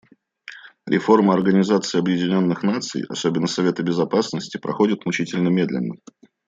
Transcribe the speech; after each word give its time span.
Реформа 0.87 1.31
Организации 1.35 1.99
Объединенных 1.99 2.63
Наций, 2.63 3.03
особенно 3.07 3.45
Совета 3.45 3.83
Безопасности, 3.83 4.57
проходит 4.57 5.05
мучительно 5.05 5.49
медленно. 5.49 5.97